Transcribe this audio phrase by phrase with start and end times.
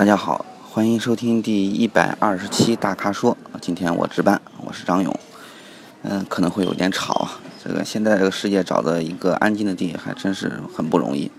[0.00, 3.36] 大家好，欢迎收听第一百二十期大咖说。
[3.60, 5.14] 今天我值班，我是张勇。
[6.04, 7.38] 嗯，可能会有点吵啊。
[7.62, 11.30] 这个现在这个世界找的一个安静的地还真是很不容易。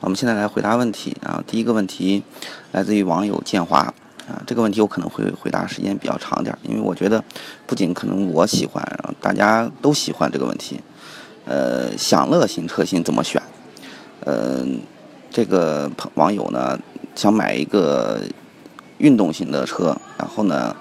[0.00, 1.44] 我们现在来回答问题啊。
[1.46, 2.22] 第一个问题
[2.72, 4.42] 来自于网友建华啊。
[4.46, 7.22] 这个问题我可能会回答时间比较长点，因为我觉得
[7.66, 8.82] 不仅可能我喜欢，
[9.20, 10.80] 大家都喜欢这个问题。
[11.44, 13.42] 呃，享乐型车型怎么选？
[14.24, 14.80] 嗯，
[15.30, 16.78] 这个朋网友呢？
[17.16, 18.20] 想买一个
[18.98, 20.74] 运动型的车，然后呢，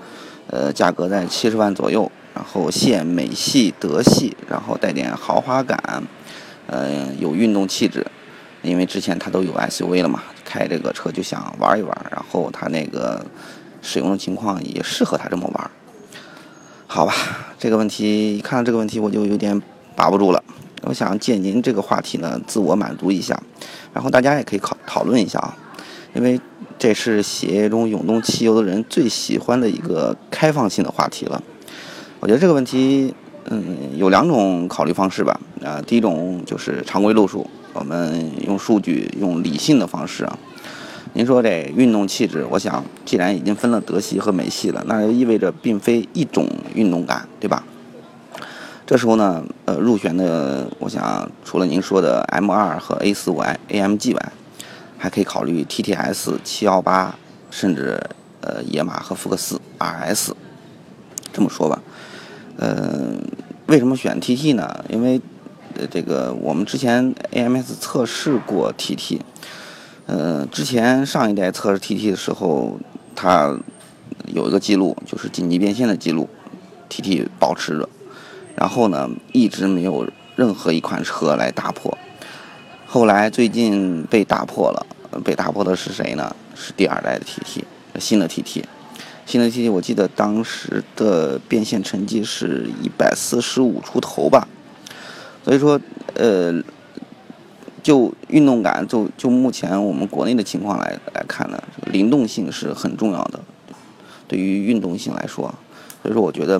[0.48, 6.04] 呃，价格在七十万左右，然后现美系、德系，然后带点豪华感，
[6.68, 8.06] 呃，有运动气质。
[8.62, 13.26] 因为之前他都有 SUV 了嘛，开这个车就想玩一玩，然后他那个
[13.82, 15.72] 使用的情况也适合他这么玩。
[16.88, 17.14] 好吧，
[17.58, 19.62] 这个问题一看到这个问题我就有点
[19.96, 20.42] 把不住了。
[20.84, 23.42] 我想借您这个话题呢，自我满足一下，
[23.94, 25.56] 然后大家也可以考讨论一下啊。
[26.16, 26.40] 因为
[26.80, 31.42] 这是血液中涌动汽油的人最喜欢的一个开放性的话题了。
[32.20, 33.14] 我觉得这个问题，
[33.46, 33.64] 嗯，
[33.96, 35.40] 有两种考虑方式吧。
[35.64, 40.40] 啊，第一种就是常规路数，我们用数据、用理性的方式啊。
[41.14, 47.64] 您说这运动气质，我想既然已经分了德系和美系了，那就意味着并非一种运动感，对吧？
[48.90, 54.32] 这时候呢，呃，入选的，我想除了您说的 M2 和 A4Y、AMG 外，
[54.98, 57.16] 还可以考虑 TTS 七幺八，
[57.52, 58.02] 甚至
[58.42, 60.32] 呃野马和福克斯 RS。
[61.32, 61.80] 这么说吧，
[62.58, 63.14] 呃，
[63.68, 64.84] 为什么选 TT 呢？
[64.90, 65.22] 因为
[65.92, 69.20] 这个我们之前 AMS 测试过 TT，
[70.08, 72.80] 呃，之前上一代测试 TT 的时候，
[73.16, 73.56] 它
[74.34, 76.28] 有一个记录，就是紧急变线的记录
[76.90, 77.88] ，TT 保持着，
[78.60, 81.98] 然后呢一直没有任何一款车来打破。
[82.86, 84.86] 后来最近被打破了，
[85.24, 86.36] 被打破的是谁呢？
[86.56, 87.64] 是第二代的 TT，
[87.98, 88.64] 新的 TT，
[89.26, 94.46] 新的 TT，我记得当时的变现成绩是一百四十五出头吧。
[95.46, 95.80] 所以说，
[96.16, 96.62] 呃，
[97.82, 103.40] 就运动感，就就目前我们国内的情况来来看呢，灵动性是很重要的，
[104.28, 105.54] 对于运动性来说。
[106.02, 106.60] 所以说，我觉得，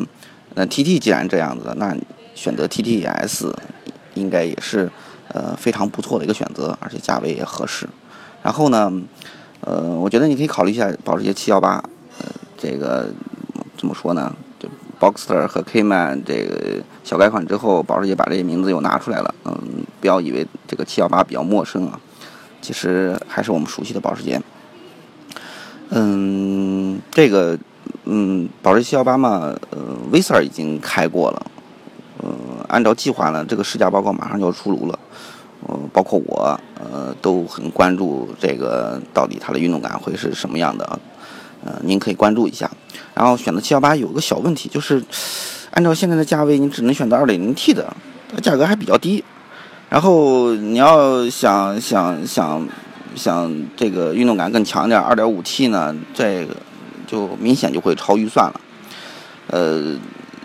[0.56, 1.96] 那 TT 既然这样子，那
[2.36, 3.54] 选择 TTS
[4.16, 4.90] 应该也是。
[5.32, 7.88] 呃，非常不错的一个选择，而且价位也合适。
[8.42, 8.92] 然后呢，
[9.62, 11.62] 呃，我觉得你可以考虑一下保时捷718。
[11.62, 11.84] 呃，
[12.58, 13.12] 这个
[13.78, 14.36] 怎么说呢？
[14.58, 14.68] 就
[15.00, 19.36] Boxster 和 Cayman 这个小改款之后，保时捷把这些名字又拿出来了。
[19.46, 19.56] 嗯，
[20.02, 22.00] 不要以为这个718比较陌生啊，
[22.60, 24.42] 其实还是我们熟悉的保时捷。
[25.90, 27.56] 嗯，这个，
[28.06, 29.78] 嗯，保时捷718嘛，呃
[30.12, 31.46] v i s a 已经开过了。
[32.22, 32.30] 呃，
[32.68, 35.00] 按照计划呢，这个试驾报告马上就要出炉了。
[35.68, 41.00] 呃，包括我，呃，都很关注这个到底它的运动感会是什么样的，
[41.66, 42.70] 呃，您可以关注一下。
[43.14, 45.04] 然后选择七幺八有个小问题，就是
[45.72, 47.94] 按照现在的价位，你只能选择二点零 T 的，
[48.34, 49.24] 它价格还比较低。
[49.90, 52.66] 然后你要想想想
[53.16, 56.56] 想这个运动感更强点，二点五 T 呢，这个
[57.10, 58.62] 就明显就会超预算了。
[59.48, 59.98] 呃。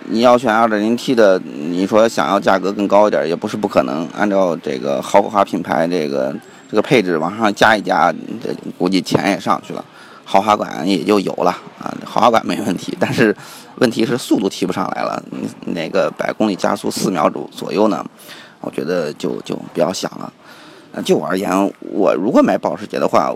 [0.06, 4.06] 你要选 2.0T 的，你说想要价格更高一点也不是不可能。
[4.14, 6.30] 按照这个豪华品牌这个
[6.68, 9.82] 这个配置往上加一加，这估计钱也上去了，
[10.22, 11.88] 豪华感也就有了啊。
[12.04, 13.34] 豪华感没问题， 但是
[13.76, 15.22] 问题是速度提不上来了。
[15.68, 18.04] 那个百公里加速四秒左左右呢？
[18.60, 20.30] 我觉得就就不要想了。
[21.02, 21.50] 就我而言，
[21.80, 23.34] 我如果买保时捷的话，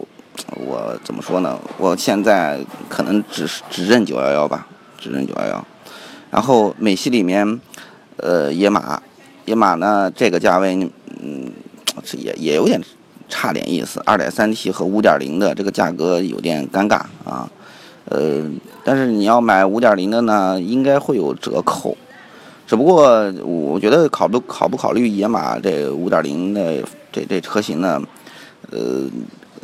[0.57, 1.59] 我怎么说呢？
[1.79, 4.67] 我现在可能只只认九幺幺吧，
[4.99, 5.65] 只认九幺幺。
[6.31, 7.61] 然后美系里面，
[8.17, 9.01] 呃，野马，
[9.47, 10.75] 野马呢这个价位，
[11.21, 11.51] 嗯，
[12.13, 12.81] 也也有点
[13.29, 14.03] 差点意思。
[14.05, 17.49] 二点三 T 和五点零的这个价格有点尴尬啊，
[18.07, 18.51] 呃，
[18.85, 21.97] 但是你要买五点零的呢，应该会有折扣。
[22.67, 28.03] 只不过我觉得考不考不考虑野马这五点零的这这车型呢，
[28.71, 29.09] 呃，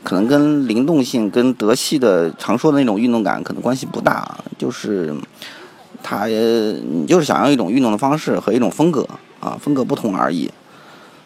[0.05, 5.13] 可能跟灵动性跟德系的常说的那种运动感可能关系不大，就是。
[6.07, 9.09] 它，你就是想要一种运动的方式和一种风格
[9.41, 10.51] 啊，风格不同而已，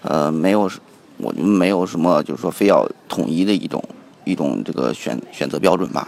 [0.03, 0.71] 呃，没有，
[1.17, 3.83] 我们没有什么，就是说非要统一的一种
[4.23, 6.07] 一种这个选选择标准吧。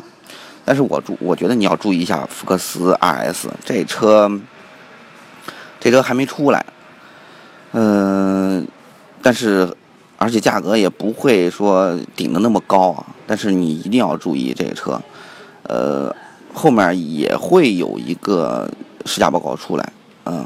[0.65, 4.31] 但是我注，我觉得你要注意一下福克斯 RS 这车，
[5.81, 6.65] 这车还没出来，
[7.73, 8.69] 嗯，
[9.21, 9.69] 但是
[10.21, 13.05] 而且价格也不会说顶的那么高啊。
[13.27, 15.03] 但是你一定要注意这个车，
[15.65, 16.15] 呃。
[16.53, 18.69] 后面也会有一个
[19.07, 19.93] 试驾报告出来，
[20.25, 20.45] 嗯，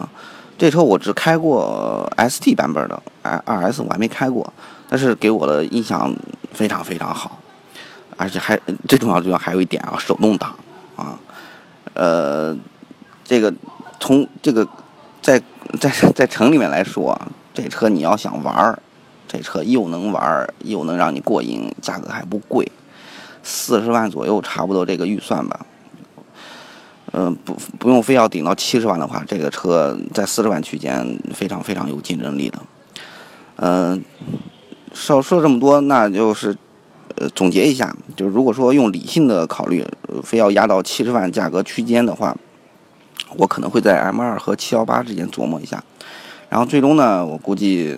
[0.58, 4.52] 这车我只开过 ST 版本的，2S 我还没开过，
[4.86, 6.14] 但是给我的印象
[6.52, 7.38] 非常非常好，
[8.18, 8.54] 而且还
[8.86, 10.54] 最重要最重要还有一点啊，手动挡
[10.94, 11.18] 啊，
[11.94, 12.54] 呃，
[13.24, 13.50] 这个
[13.98, 14.68] 从这个
[15.22, 15.42] 在
[15.80, 17.18] 在在城里面来说，
[17.54, 18.78] 这车你要想玩儿，
[19.36, 22.70] 这车又能玩儿又能让你过瘾，价格还不贵，
[23.42, 25.66] 四十万左右差不多这个预算吧。
[27.12, 32.58] 嗯，不不用非要顶到七十万的话，这个车在四十万区间非常非常有竞争力的。
[33.56, 34.04] 嗯，
[34.92, 36.56] 说说这么多，那就是
[37.16, 39.84] 呃总结一下，就是如果说用理性的考虑，
[40.22, 42.36] 非要压到七十万价格区间的话，
[43.36, 45.82] 我可能会在 M 二和七幺八之间琢磨一下，
[46.48, 47.96] 然后最终呢，我估计，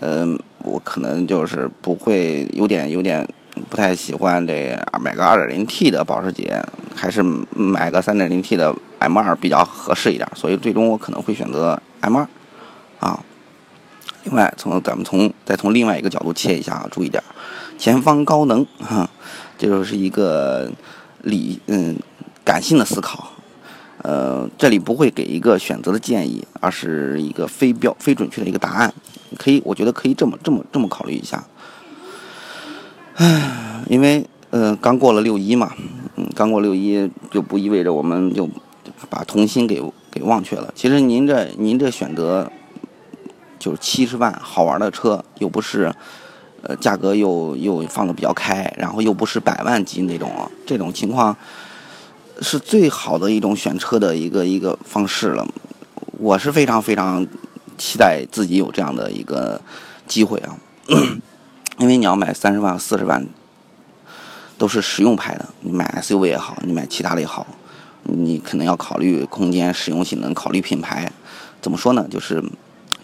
[0.00, 3.26] 嗯，我可能就是不会有点有点
[3.70, 6.62] 不太喜欢这买个 2.0T 的保时捷。
[7.00, 7.22] 还是
[7.54, 12.26] 买个 3.0T 的 M2 比较合适一点，所以最终我可能会选择 M2
[12.98, 13.22] 啊。
[14.24, 17.22] 另外，从咱们从再从另外一个角度切一下啊，注意点，
[17.78, 19.08] 前方高能哈，
[19.56, 20.68] 这就是一个
[21.22, 21.96] 理嗯
[22.44, 23.30] 感性的思考，
[24.08, 28.94] 呃，这里不会给一个选择的建议，而是一个非标非准确的一个答案，
[29.36, 31.44] 可以我觉得可以这么这么这么考虑一下，
[33.16, 35.74] 唉，因为呃刚过了六一嘛。
[36.16, 38.48] 嗯，刚过六一就不意味着我们就
[39.10, 40.72] 把童心给给忘却了。
[40.74, 42.50] 其实您这您这选择
[43.58, 45.94] 就是七十万好玩的车，又不是
[46.62, 51.36] 呃价格又又放的比较开，然后又不是百万级那种，这种情况
[52.40, 55.46] 是最好的一种选车的一个一个方式了。
[56.12, 57.26] 我是非常非常
[57.76, 59.60] 期待自己有这样的一个
[60.06, 60.58] 机会啊，
[61.78, 63.26] 因为你要买三十万四十万。
[64.56, 67.46] 都是实用派的，你买 SUV 也好，你买其他的也好，
[68.02, 71.12] 你可能要考虑空间、实用性能，考虑品牌。
[71.62, 72.04] 怎么说呢？
[72.10, 72.42] 就是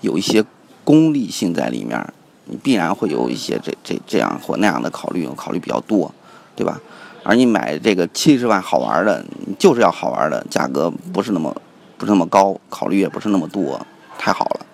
[0.00, 0.44] 有一些
[0.82, 2.12] 功利性在里面，
[2.46, 6.12] 你必然会有一些这这这样或那样的考虑，考虑比较多，
[6.56, 6.80] 对吧？
[7.24, 9.24] 而你买这个七十万好玩的，
[9.58, 11.52] 就是要好玩的，价格不是那么
[11.98, 13.84] 不是那么高，考虑也不是那么多，
[14.16, 14.66] 太好了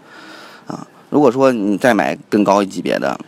[0.67, 0.87] 啊！
[1.09, 3.19] 如果说你再买更高一级别的。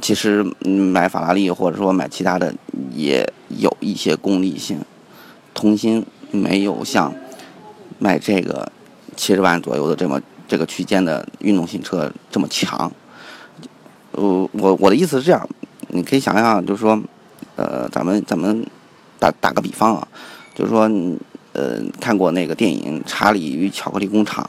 [0.00, 2.52] 其实买法拉利或者说买其他的
[2.94, 4.78] 也有一些功利性，
[5.52, 7.12] 童心没有像
[7.98, 8.72] 买这个
[9.16, 12.90] 七十万左右的这么这个区间的运动型车这么强。
[14.12, 15.46] 呃，我我的意思是这样，
[15.88, 16.98] 你可以想想，就是说，
[17.56, 18.66] 呃，咱们咱们
[19.18, 20.08] 打打个比方啊，
[20.54, 20.90] 就是说，
[21.52, 24.44] 呃，看过那个电影《查理与巧克力工厂》，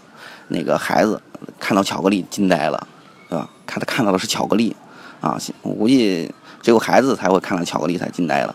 [0.50, 1.22] 那个孩子
[1.60, 2.88] 看到巧克力惊呆了，
[3.30, 3.50] 对吧？
[3.66, 4.76] 看他看到的是巧克力。
[5.22, 6.30] 啊，我估计
[6.62, 8.54] 只有孩子才会看到巧克力才惊呆了，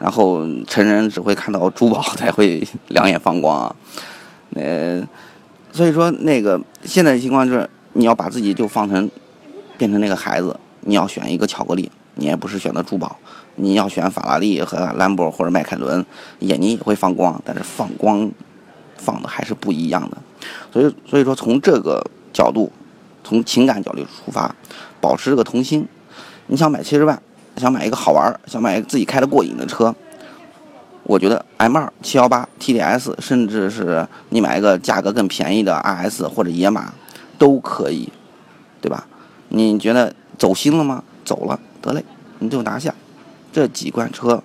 [0.00, 3.76] 然后成人只会看到珠宝才会两眼放光啊。
[4.56, 5.00] 呃，
[5.70, 9.08] 所以说那个现在的情况就是，你要把自己就放成
[9.78, 13.16] 变成那个孩子，你要选一个巧克力，你也不是选择珠宝，
[13.56, 16.04] 你要选法拉利和兰博或者迈凯伦，
[16.40, 18.30] 眼睛也会放光，但是放光
[18.96, 20.16] 放的还是不一样的。
[20.72, 22.70] 所以，所以说从这个角度。
[23.24, 24.52] 从情感角度出发，
[25.00, 25.86] 保持这个童心。
[26.48, 27.22] 你想买七十万，
[27.56, 29.94] 想买一个好玩想买一个自己开的过瘾的车，
[31.04, 36.92] 我觉得 M2、718、TDS，甚至是你买一个价格更便宜的 RS 或者野马，
[37.38, 38.12] 都可以，
[38.80, 39.06] 对吧？
[39.50, 41.04] 你觉得走心了吗？
[41.24, 42.04] 走了，得嘞，
[42.40, 42.92] 你就拿下。
[43.52, 44.42] 这几款车，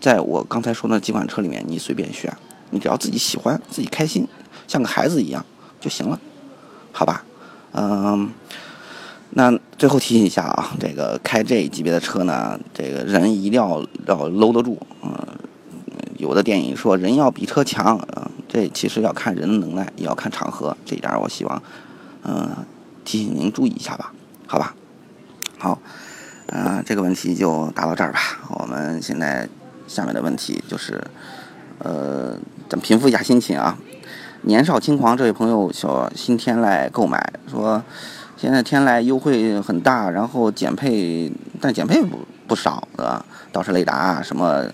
[0.00, 2.34] 在我刚才说那几款车里面，你随便选，
[2.70, 4.26] 你只要自己喜欢、自己开心，
[4.66, 5.44] 像个孩子一样
[5.78, 6.18] 就行了，
[6.90, 7.24] 好吧？
[7.72, 8.30] 嗯，
[9.30, 14.78] 那最后提醒一下啊，这个开这级别的车呢，这个人一定要要搂得住。
[15.02, 15.10] 嗯，
[16.18, 20.76] 有的电影说人要比车强，啊，这其实要看人的能耐，也要看场合。
[20.84, 21.62] 这一点我希望，
[22.24, 22.50] 嗯，
[23.04, 24.12] 提醒您注意一下吧，
[24.46, 24.74] 好吧？
[25.58, 25.78] 好，
[26.52, 28.20] 啊，这个问题就答到这儿吧。
[28.50, 29.48] 我们现在
[29.88, 31.02] 下面的问题就是，
[31.78, 32.36] 呃，
[32.68, 33.78] 咱平复一下心情啊。
[34.42, 37.82] 年少轻狂这位朋友小新天籁购买说，
[38.36, 44.66] 现在天籁优惠很大，然后减配，但减配不不少的，倒车雷达啊什么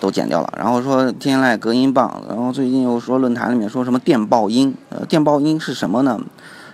[0.00, 0.50] 都减掉了。
[0.56, 6.18] 然后说天籁隔音棒，然后最近又说论坛里面说什么电爆音，呃，电爆音是什么呢？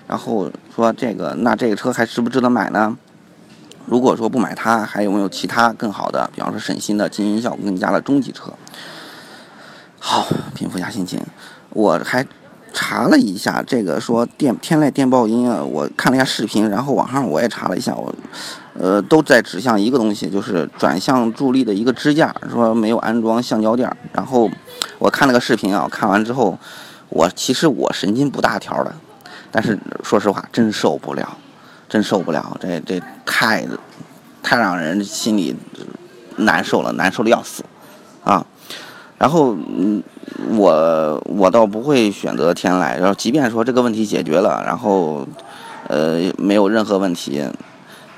[0.06, 2.96] 然后说这个那这个车还值不值得买呢？
[3.86, 8.52] 如果说不买它，还有没有其他更好的，比方说省心的、静音效果更佳的中级车？
[9.98, 11.20] 好，平复一下心情。
[11.70, 12.26] 我还
[12.72, 18.14] 查了一下这个说电天籁电爆音啊，我看了一下视频，然后网上我也查了一下，我
[18.74, 23.94] 呃都在指向一个东西，就是转向助力的一个支架，说没有安装橡胶垫。
[24.12, 24.50] 然后
[24.98, 26.58] 我看了个视频啊，看完之后，
[27.08, 28.94] 我其实我神经不大条的，
[29.50, 31.36] 但是说实话真受不了，
[31.92, 33.66] 真受不了，这这太
[34.42, 35.54] 太让人心里
[36.36, 37.62] 难受了，难受的要死，
[38.24, 38.46] 啊，
[39.18, 40.02] 然后嗯，
[40.56, 45.28] 我我倒不会选择天籁，然后即便说这个问题解决了，然后
[45.88, 47.46] 呃没有任何问题，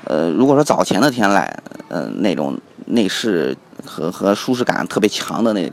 [0.05, 1.45] 呃如果说早前的天籁，
[1.89, 3.53] 呃那种内饰
[3.83, 5.69] 和和舒适感特别强的那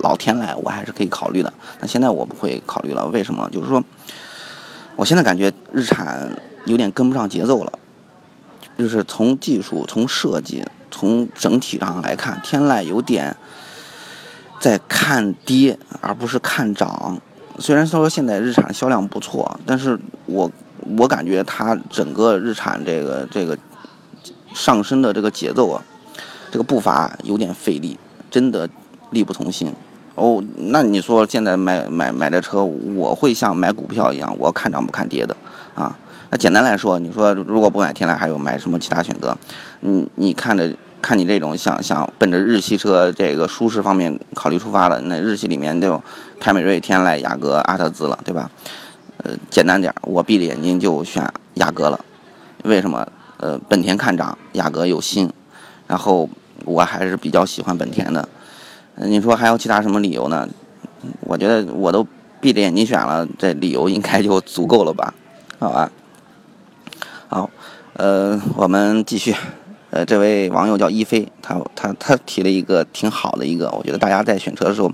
[0.00, 3.48] 老天籁，我还是可以考虑的，那现在我不会考虑了，为什么？
[3.52, 3.80] 就是说，
[4.96, 6.28] 我现在感觉日产
[6.66, 7.72] 有点跟不上节奏了。
[8.78, 13.34] 就是从技术、从设计、从整体上来看，天籁有点
[14.60, 17.18] 在看跌，而不是看涨。
[17.58, 20.52] 虽然说现在日产销量不错，但是我
[20.98, 23.56] 我感觉它整个日产这个这个
[24.52, 25.82] 上升的这个节奏啊，
[26.50, 27.98] 这个步伐有点费力，
[28.30, 28.68] 真的
[29.10, 29.72] 力不从心。
[30.16, 35.34] 哦，那你说现在买买买这车，我会像买股票一样，我看涨不看跌的
[35.74, 35.96] 啊。
[36.30, 39.36] 那简单来说，你说如果不买天籁，还有买什么其他选择？
[39.80, 46.02] 你你看着看你这种想想奔着日系车这个舒适方面考虑出发的，那日系里面就
[46.40, 48.50] 凯美瑞、天籁、雅阁、阿特兹了，对吧？
[49.18, 52.00] 呃，简单点，我闭着眼睛就选雅阁了。
[52.64, 53.06] 为什么？
[53.38, 55.30] 呃，本田看涨，雅阁有新，
[55.86, 56.28] 然后
[56.64, 58.26] 我还是比较喜欢本田的。
[58.96, 60.48] 你说还有其他什么理由呢？
[61.20, 62.06] 我觉得我都
[62.40, 65.12] 闭着眼睛选了，这理由应该就足够了吧？
[65.58, 65.90] 好吧。
[67.96, 69.34] 呃，我们继续。
[69.88, 74.92] 呃，这位网友叫一飞，他他他提了一个挺好的一个，我觉得大家在选车的时候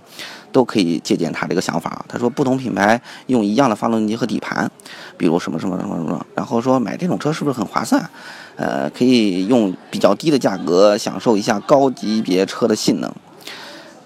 [0.52, 2.04] 都可以借鉴他这个想法。
[2.09, 4.71] 他说，不同品牌用一样的发动机和底盘，
[5.16, 8.09] 比如什么什么什么什么，然后说买这种车是不是很划算？
[8.54, 13.11] 呃，可以用比较低的价格享受一下高级别车的性能，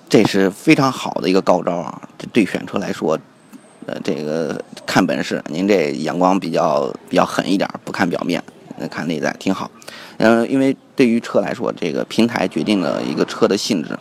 [0.09, 2.01] 这是非常好的一个高招啊！
[2.17, 3.19] 这对选车来说。
[3.85, 8.43] 呃，这个看本事，您这眼光比较比较狠一点，不看表面，
[8.79, 9.71] 那看内在挺好。
[10.19, 13.99] 嗯，因为对于车来说，这个平台决定了一个车的性质。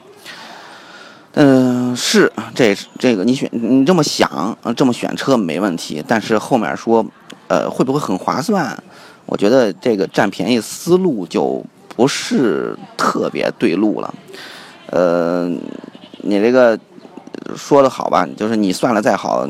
[1.33, 6.03] 嗯，是这这个你选你这么想，这么选车没问题。
[6.07, 7.05] 但是后面说，
[7.47, 8.81] 呃，会不会很划算？
[9.25, 11.63] 我觉得这个占便宜思路就
[11.95, 14.13] 不是特别对路了。
[14.91, 15.47] 呃，
[16.21, 16.79] 你这个
[17.55, 19.47] 说的好吧，就是你算的再好。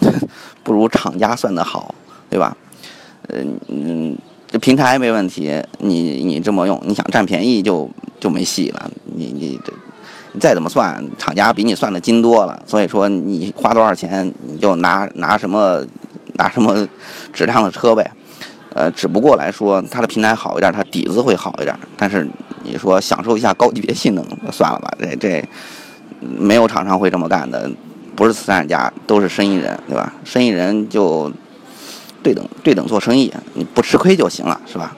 [0.62, 1.94] 不如厂家算的好，
[2.28, 2.56] 对吧？
[3.28, 4.18] 嗯嗯，
[4.58, 7.88] 平台没问题，你你这么用，你想占便宜就
[8.20, 8.90] 就没戏了。
[9.04, 9.72] 你你这
[10.32, 12.62] 你再怎么算，厂家比你算的精多了。
[12.66, 15.84] 所以说你花多少钱，你就拿拿什么
[16.34, 16.86] 拿什么
[17.32, 18.10] 质量的车呗。
[18.74, 21.74] 呃，只不过来说，它的平台好一点，它底子会好一点。
[21.96, 22.28] 但是
[22.62, 25.44] 你说享受一下高级别性能，算了吧，这这
[26.20, 27.70] 没有厂商会这么干的。
[28.14, 30.10] 不是慈善家，都是生意人，对吧？
[30.24, 31.30] 生意人就
[32.26, 34.96] 对等对等做生意，你不吃亏就行了，是吧？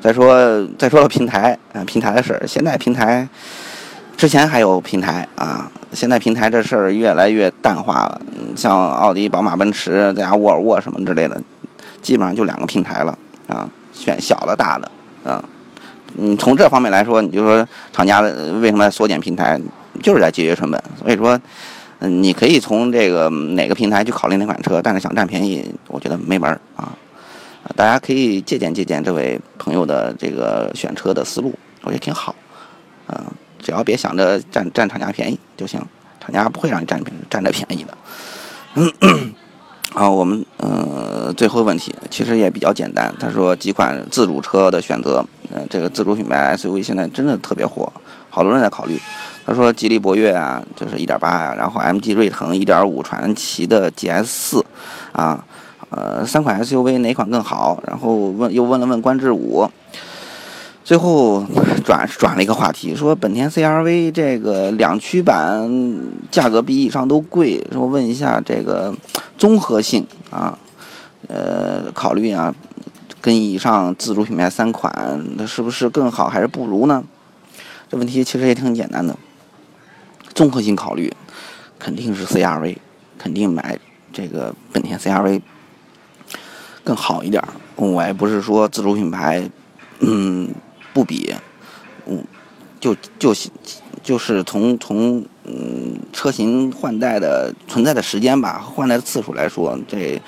[0.00, 3.28] 再说再说到平台，啊，平台的事儿，现在平台
[4.16, 8.22] 之前还有平台啊，现在平台这事儿越来越淡化了。
[8.56, 11.38] 像奥迪、宝马、奔驰，再加沃尔沃什么之类的，
[12.00, 14.90] 基本上就两个平台了啊，选小的、大的
[15.30, 15.44] 啊。
[16.14, 19.60] 你从这方面来说，你就说厂家为什么缩减平台，
[20.02, 20.82] 就是在节约成本。
[20.98, 21.38] 所以说。
[22.00, 26.96] 嗯，你可以从这个哪个平台去考虑哪款车，但是想占便宜，我觉得没门儿啊！
[27.76, 32.34] 大家可以借鉴借鉴这位朋友的这个选车的思路，我觉得挺好。
[33.08, 33.18] 嗯，
[33.58, 35.78] 只要别想着占占厂家便宜就行，
[36.18, 37.98] 厂家不会让你占占着便宜的。
[38.74, 39.34] 嗯
[39.92, 47.92] 好，我们呃最后问题其实也比较简单，他说几款自主车的选择，嗯，这个自主品牌 SUV 现在真的特别火，
[48.30, 48.98] 好多人在考虑。
[49.46, 54.64] 他说：“吉利博越啊，就是一点八呀，然后 MG 锐腾一点五，传祺的 GS 四，
[55.12, 55.44] 啊，
[55.88, 57.82] 呃，三款 SUV 哪款更好？
[57.86, 59.68] 然后问又问了问观致五，
[60.84, 61.44] 最后
[61.84, 65.68] 转转了一个话题，说本田 CRV 这个两驱版
[66.30, 68.94] 价格比以上都贵，说问一下这个
[69.36, 70.56] 综合性啊，
[71.28, 72.54] 呃，考虑啊，
[73.20, 77.02] 跟以上自主品牌三款，那是不是更好还是不如呢？
[77.88, 79.16] 这问题其实也挺简单的。”
[80.40, 81.12] 综合性考虑，
[81.78, 82.74] 肯定是 CRV，
[83.18, 83.78] 肯定买
[84.10, 85.38] 这个本田 CRV
[86.82, 87.44] 更好一点。
[87.76, 89.46] 我也不是说自主品牌，
[89.98, 90.50] 嗯，
[90.94, 91.34] 不比，
[92.06, 92.24] 嗯，
[92.80, 93.34] 就就
[94.02, 100.18] 就是从从嗯车型换代的存在的时间吧，换代的次数来说，这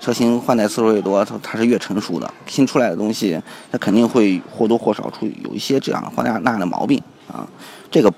[0.00, 2.34] 车型换代次数越多，它它是越成熟的。
[2.46, 3.42] 新出来的东西，
[3.72, 7.44] 它肯定会或多或少出有一些这样或那那样的毛病啊，
[7.90, 8.14] 这个。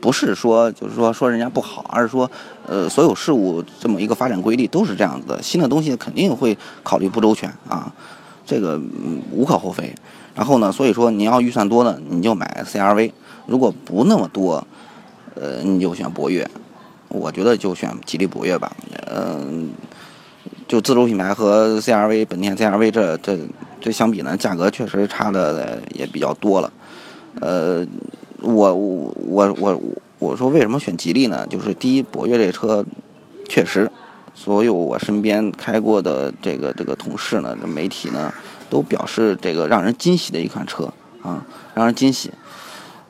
[0.00, 2.30] 不是说就是说说人家不好，而是说，
[2.66, 5.42] 呃，所有事物这么一个发展规律都是这样子的。
[5.42, 7.92] 新的东西肯定会考虑不周全啊，
[8.46, 8.80] 这个
[9.30, 9.94] 无可厚非。
[10.34, 13.12] 然后呢，所以说你要预算多的，你就买 CRV；
[13.46, 14.66] 如果不那么多，
[15.34, 16.48] 呃，你就选博越。
[17.08, 18.72] 我觉得就选吉利博越吧。
[19.06, 19.70] 嗯，
[20.66, 23.38] 就自主品牌和 CRV 本田 CRV 这这
[23.80, 26.72] 这相比呢，价格确实差的也比较多了。
[27.40, 27.86] 呃，
[28.44, 29.80] 我我我我
[30.18, 31.46] 我说为什么选吉利呢？
[31.48, 32.84] 就是第一，博越这车
[33.48, 33.90] 确实，
[34.34, 38.32] 所有我身边开过的这个这个同事呢，这媒体呢，
[38.68, 42.30] 都表示这个让人惊喜的一款车啊，让人惊喜。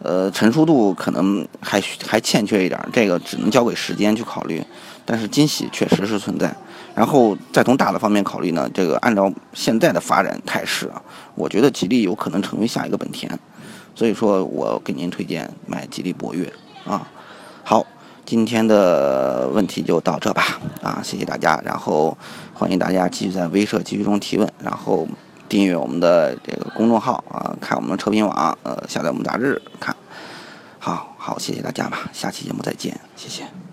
[0.02, 4.62] 呃，成熟度可能还还欠缺一点，这个只能交给时间去考虑。
[5.06, 6.54] 但是惊喜确实是存在。
[6.94, 11.00] 然后再从大的方面考虑呢，这个按照现在的发展态势啊，
[11.34, 13.30] 我觉得吉利有可能成为下一个本田。
[13.94, 16.52] 所以说我给您推荐买吉利博越
[16.84, 17.08] 啊。
[17.62, 17.86] 好，
[18.26, 21.60] 今天的问题就到这吧啊，谢谢大家。
[21.64, 22.16] 然后
[22.52, 25.06] 欢迎大家继续在微社继续中提问，然后
[25.48, 29.94] 订阅我们的这个公众号啊，看我们的车评网，呃，下载我们杂志看。
[30.78, 33.63] 好好，谢谢大家吧，下期节目再见，谢谢。